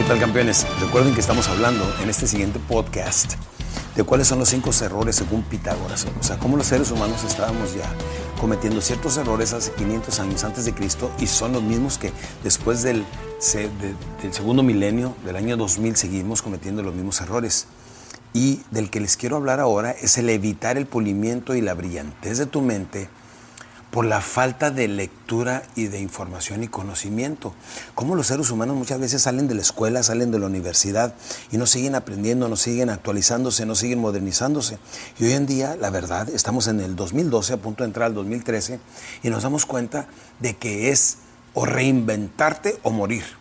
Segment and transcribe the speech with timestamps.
[0.00, 0.66] ¿qué tal campeones?
[0.80, 3.34] Recuerden que estamos hablando en este siguiente podcast
[3.94, 6.06] de cuáles son los cinco errores según Pitágoras.
[6.18, 7.84] O sea, cómo los seres humanos estábamos ya
[8.40, 12.82] cometiendo ciertos errores hace 500 años antes de Cristo y son los mismos que después
[12.82, 13.04] del,
[14.22, 17.66] del segundo milenio, del año 2000, seguimos cometiendo los mismos errores.
[18.32, 22.38] Y del que les quiero hablar ahora es el evitar el pulimiento y la brillantez
[22.38, 23.10] de tu mente
[23.90, 27.54] por la falta de lectura y de información y conocimiento.
[27.94, 31.14] Como los seres humanos muchas veces salen de la escuela, salen de la universidad
[31.50, 34.78] y no siguen aprendiendo, no siguen actualizándose, no siguen modernizándose.
[35.18, 38.14] Y hoy en día, la verdad, estamos en el 2012, a punto de entrar al
[38.14, 38.78] 2013,
[39.22, 40.06] y nos damos cuenta
[40.38, 41.18] de que es
[41.54, 43.39] o reinventarte o morir.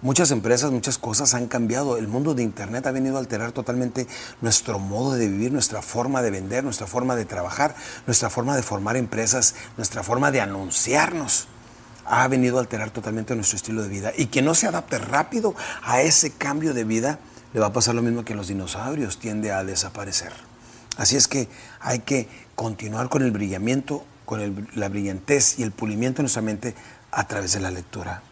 [0.00, 1.96] Muchas empresas, muchas cosas han cambiado.
[1.96, 4.06] El mundo de Internet ha venido a alterar totalmente
[4.40, 7.74] nuestro modo de vivir, nuestra forma de vender, nuestra forma de trabajar,
[8.06, 11.48] nuestra forma de formar empresas, nuestra forma de anunciarnos.
[12.06, 14.12] Ha venido a alterar totalmente nuestro estilo de vida.
[14.16, 17.18] Y quien no se adapte rápido a ese cambio de vida,
[17.52, 20.32] le va a pasar lo mismo que a los dinosaurios, tiende a desaparecer.
[20.96, 21.48] Así es que
[21.80, 26.42] hay que continuar con el brillamiento, con el- la brillantez y el pulimiento en nuestra
[26.42, 26.76] mente
[27.10, 28.22] a través de la lectura.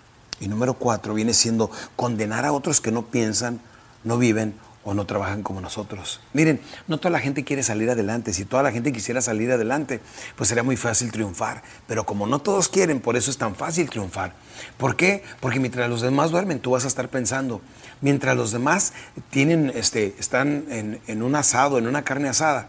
[0.40, 3.60] Y número cuatro viene siendo condenar a otros que no piensan,
[4.04, 4.54] no viven
[4.86, 6.20] o no trabajan como nosotros.
[6.32, 8.32] Miren, no toda la gente quiere salir adelante.
[8.32, 10.00] Si toda la gente quisiera salir adelante,
[10.36, 11.64] pues sería muy fácil triunfar.
[11.88, 14.34] Pero como no todos quieren, por eso es tan fácil triunfar.
[14.78, 15.24] ¿Por qué?
[15.40, 17.60] Porque mientras los demás duermen, tú vas a estar pensando.
[18.00, 18.92] Mientras los demás
[19.30, 22.68] tienen, este, están en, un asado, en una carne asada,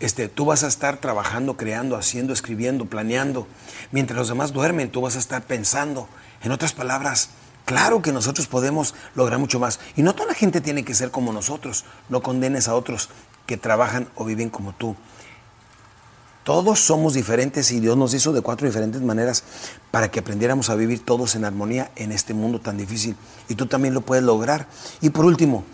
[0.00, 3.46] este, tú vas a estar trabajando, creando, haciendo, escribiendo, planeando.
[3.90, 6.10] Mientras los demás duermen, tú vas a estar pensando.
[6.44, 7.30] En otras palabras,
[7.64, 9.80] claro que nosotros podemos lograr mucho más.
[9.96, 11.86] Y no toda la gente tiene que ser como nosotros.
[12.10, 13.08] No condenes a otros
[13.46, 14.94] que trabajan o viven como tú.
[16.44, 19.44] Todos somos diferentes y Dios nos hizo de cuatro diferentes maneras
[19.90, 23.16] para que aprendiéramos a vivir todos en armonía en este mundo tan difícil.
[23.48, 24.66] Y tú también lo puedes lograr.
[25.00, 25.64] Y por último,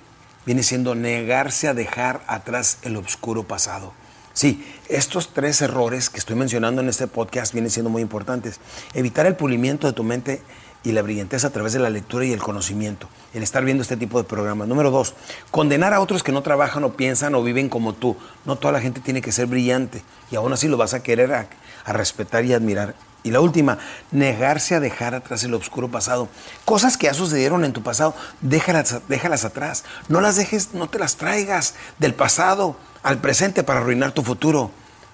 [0.46, 3.92] viene siendo negarse a dejar atrás el oscuro pasado.
[4.32, 8.60] Sí, estos tres errores que estoy mencionando en este podcast vienen siendo muy importantes.
[8.94, 10.40] Evitar el pulimiento de tu mente
[10.82, 13.96] y la brillantez a través de la lectura y el conocimiento, el estar viendo este
[13.96, 14.68] tipo de programas.
[14.68, 15.14] Número dos,
[15.50, 18.16] condenar a otros que no trabajan o piensan o viven como tú.
[18.44, 21.32] No toda la gente tiene que ser brillante y aún así lo vas a querer
[21.34, 21.48] a,
[21.84, 22.94] a respetar y admirar.
[23.22, 23.78] Y la última,
[24.12, 26.28] negarse a dejar atrás el oscuro pasado.
[26.64, 29.84] Cosas que ya sucedieron en tu pasado, déjalas, déjalas atrás.
[30.08, 34.70] No las dejes, no te las traigas del pasado al presente para arruinar tu futuro.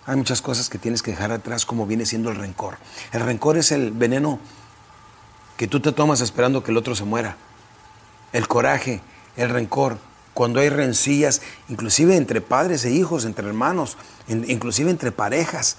[0.06, 2.78] Hay muchas cosas que tienes que dejar atrás como viene siendo el rencor.
[3.12, 4.38] El rencor es el veneno
[5.56, 7.36] que tú te tomas esperando que el otro se muera.
[8.32, 9.00] El coraje,
[9.36, 9.98] el rencor,
[10.32, 13.96] cuando hay rencillas, inclusive entre padres e hijos, entre hermanos,
[14.28, 15.78] in- inclusive entre parejas,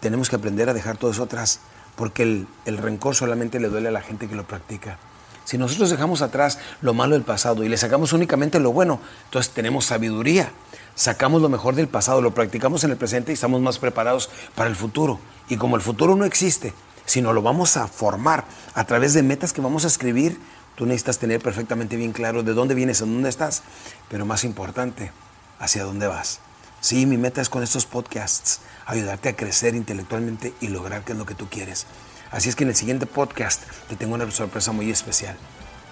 [0.00, 1.60] tenemos que aprender a dejar todo eso atrás,
[1.96, 4.98] porque el, el rencor solamente le duele a la gente que lo practica.
[5.44, 9.52] Si nosotros dejamos atrás lo malo del pasado y le sacamos únicamente lo bueno, entonces
[9.52, 10.52] tenemos sabiduría.
[10.94, 14.68] Sacamos lo mejor del pasado, lo practicamos en el presente y estamos más preparados para
[14.68, 15.20] el futuro.
[15.48, 16.74] Y como el futuro no existe,
[17.06, 18.44] sino lo vamos a formar
[18.74, 20.38] a través de metas que vamos a escribir
[20.78, 23.64] Tú necesitas tener perfectamente bien claro de dónde vienes, en dónde estás,
[24.08, 25.10] pero más importante,
[25.58, 26.38] hacia dónde vas.
[26.80, 31.18] Sí, mi meta es con estos podcasts ayudarte a crecer intelectualmente y lograr qué es
[31.18, 31.86] lo que tú quieres.
[32.30, 35.36] Así es que en el siguiente podcast te tengo una sorpresa muy especial.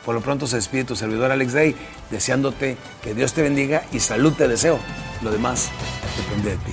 [0.05, 1.77] Por lo pronto se despide tu servidor Alex Day,
[2.11, 4.79] deseándote que Dios te bendiga y salud te deseo.
[5.23, 5.69] Lo demás
[6.17, 6.73] depende de ti.